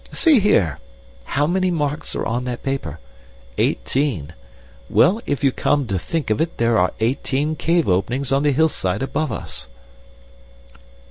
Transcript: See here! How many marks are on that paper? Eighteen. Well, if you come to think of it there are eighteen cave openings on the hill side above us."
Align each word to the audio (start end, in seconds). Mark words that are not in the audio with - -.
See 0.11 0.39
here! 0.39 0.79
How 1.25 1.45
many 1.45 1.69
marks 1.69 2.15
are 2.15 2.25
on 2.25 2.43
that 2.45 2.63
paper? 2.63 2.99
Eighteen. 3.59 4.33
Well, 4.89 5.21
if 5.27 5.43
you 5.43 5.51
come 5.51 5.85
to 5.85 5.99
think 5.99 6.31
of 6.31 6.41
it 6.41 6.57
there 6.57 6.79
are 6.79 6.95
eighteen 6.99 7.55
cave 7.55 7.87
openings 7.87 8.31
on 8.31 8.41
the 8.41 8.51
hill 8.51 8.67
side 8.67 9.03
above 9.03 9.31
us." 9.31 9.67